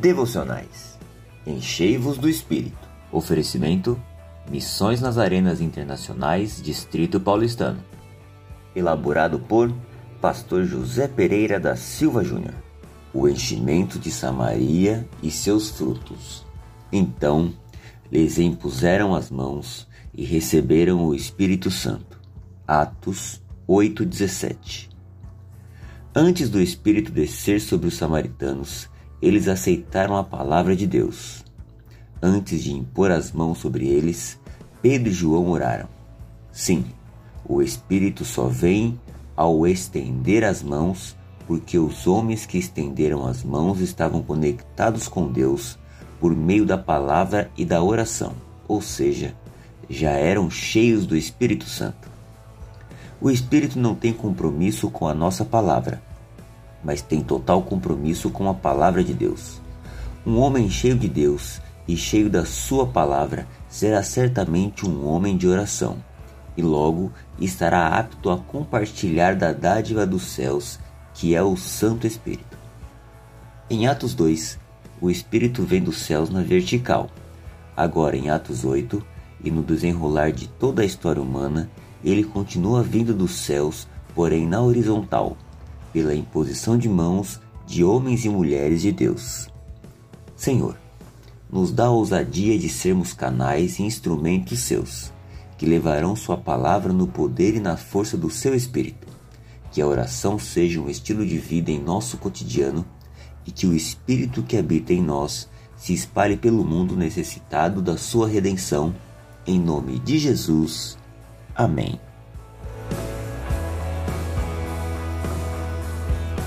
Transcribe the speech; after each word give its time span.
devocionais. 0.00 0.98
Enchei-vos 1.46 2.16
do 2.16 2.28
Espírito. 2.28 2.88
Oferecimento: 3.12 4.00
Missões 4.50 5.00
nas 5.00 5.18
Arenas 5.18 5.60
Internacionais, 5.60 6.60
Distrito 6.62 7.20
Paulistano. 7.20 7.84
Elaborado 8.74 9.38
por 9.38 9.72
Pastor 10.20 10.64
José 10.64 11.06
Pereira 11.06 11.60
da 11.60 11.76
Silva 11.76 12.24
Júnior. 12.24 12.54
O 13.12 13.28
enchimento 13.28 13.98
de 13.98 14.10
Samaria 14.10 15.06
e 15.22 15.30
seus 15.30 15.70
frutos. 15.70 16.46
Então 16.90 17.52
lhes 18.10 18.38
impuseram 18.38 19.14
as 19.14 19.30
mãos 19.30 19.86
e 20.14 20.24
receberam 20.24 21.04
o 21.04 21.14
Espírito 21.14 21.70
Santo. 21.70 22.18
Atos 22.66 23.42
8:17. 23.68 24.88
Antes 26.14 26.48
do 26.48 26.60
Espírito 26.60 27.12
descer 27.12 27.60
sobre 27.60 27.86
os 27.86 27.94
samaritanos, 27.94 28.89
eles 29.20 29.48
aceitaram 29.48 30.16
a 30.16 30.24
palavra 30.24 30.74
de 30.74 30.86
Deus. 30.86 31.44
Antes 32.22 32.62
de 32.62 32.72
impor 32.72 33.10
as 33.10 33.32
mãos 33.32 33.58
sobre 33.58 33.86
eles, 33.86 34.38
Pedro 34.82 35.08
e 35.08 35.12
João 35.12 35.50
oraram. 35.50 35.88
Sim, 36.52 36.84
o 37.44 37.62
Espírito 37.62 38.24
só 38.24 38.46
vem 38.46 38.98
ao 39.36 39.66
estender 39.66 40.44
as 40.44 40.62
mãos, 40.62 41.16
porque 41.46 41.78
os 41.78 42.06
homens 42.06 42.46
que 42.46 42.58
estenderam 42.58 43.26
as 43.26 43.42
mãos 43.42 43.80
estavam 43.80 44.22
conectados 44.22 45.08
com 45.08 45.26
Deus 45.26 45.78
por 46.20 46.36
meio 46.36 46.66
da 46.66 46.76
palavra 46.76 47.50
e 47.56 47.64
da 47.64 47.82
oração, 47.82 48.34
ou 48.68 48.82
seja, 48.82 49.34
já 49.88 50.10
eram 50.10 50.50
cheios 50.50 51.06
do 51.06 51.16
Espírito 51.16 51.64
Santo. 51.64 52.08
O 53.20 53.30
Espírito 53.30 53.78
não 53.78 53.94
tem 53.94 54.12
compromisso 54.12 54.90
com 54.90 55.08
a 55.08 55.14
nossa 55.14 55.44
palavra, 55.44 56.02
mas 56.82 57.02
tem 57.02 57.20
total 57.20 57.62
compromisso 57.62 58.30
com 58.30 58.48
a 58.48 58.54
palavra 58.54 59.04
de 59.04 59.12
Deus. 59.12 59.60
Um 60.26 60.38
homem 60.38 60.68
cheio 60.68 60.96
de 60.96 61.08
Deus 61.08 61.60
e 61.86 61.96
cheio 61.96 62.28
da 62.28 62.44
Sua 62.44 62.86
palavra 62.86 63.46
será 63.68 64.02
certamente 64.02 64.86
um 64.86 65.06
homem 65.06 65.36
de 65.36 65.46
oração, 65.46 65.98
e 66.56 66.62
logo 66.62 67.12
estará 67.38 67.88
apto 67.88 68.30
a 68.30 68.38
compartilhar 68.38 69.34
da 69.34 69.52
dádiva 69.52 70.06
dos 70.06 70.22
céus, 70.22 70.78
que 71.14 71.34
é 71.34 71.42
o 71.42 71.56
Santo 71.56 72.06
Espírito. 72.06 72.58
Em 73.68 73.86
Atos 73.86 74.14
2, 74.14 74.58
o 75.00 75.10
Espírito 75.10 75.62
vem 75.62 75.82
dos 75.82 75.98
céus 75.98 76.28
na 76.28 76.42
vertical. 76.42 77.08
Agora, 77.76 78.16
em 78.16 78.28
Atos 78.28 78.64
8, 78.64 79.02
e 79.42 79.50
no 79.50 79.62
desenrolar 79.62 80.32
de 80.32 80.48
toda 80.48 80.82
a 80.82 80.84
história 80.84 81.22
humana, 81.22 81.70
ele 82.04 82.24
continua 82.24 82.82
vindo 82.82 83.14
dos 83.14 83.32
céus, 83.32 83.88
porém 84.14 84.46
na 84.46 84.60
horizontal 84.60 85.36
pela 85.92 86.14
imposição 86.14 86.76
de 86.76 86.88
mãos 86.88 87.40
de 87.66 87.84
homens 87.84 88.24
e 88.24 88.28
mulheres 88.28 88.82
de 88.82 88.90
Deus. 88.90 89.48
Senhor, 90.36 90.76
nos 91.50 91.72
dá 91.72 91.86
a 91.86 91.90
ousadia 91.90 92.58
de 92.58 92.68
sermos 92.68 93.12
canais 93.12 93.78
e 93.78 93.82
instrumentos 93.82 94.60
seus, 94.60 95.12
que 95.58 95.66
levarão 95.66 96.16
Sua 96.16 96.36
palavra 96.36 96.92
no 96.92 97.06
poder 97.06 97.54
e 97.54 97.60
na 97.60 97.76
força 97.76 98.16
do 98.16 98.30
seu 98.30 98.54
Espírito. 98.54 99.06
Que 99.70 99.80
a 99.80 99.86
oração 99.86 100.38
seja 100.38 100.80
um 100.80 100.88
estilo 100.88 101.24
de 101.24 101.38
vida 101.38 101.70
em 101.70 101.80
nosso 101.80 102.16
cotidiano 102.18 102.84
e 103.46 103.50
que 103.50 103.66
o 103.66 103.74
Espírito 103.74 104.42
que 104.42 104.56
habita 104.56 104.92
em 104.92 105.02
nós 105.02 105.48
se 105.76 105.94
espalhe 105.94 106.36
pelo 106.36 106.64
mundo 106.64 106.96
necessitado 106.96 107.80
da 107.80 107.96
Sua 107.96 108.28
redenção. 108.28 108.94
Em 109.46 109.58
nome 109.58 109.98
de 109.98 110.18
Jesus. 110.18 110.98
Amém. 111.54 112.00